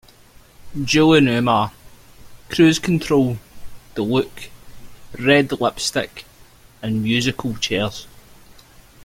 [0.83, 1.73] Julie Newmar";
[2.49, 3.37] "Cruise Control";
[3.93, 4.49] "The Look";
[5.19, 6.25] "Red Lipstick",
[6.81, 8.07] and "Musical Chairs".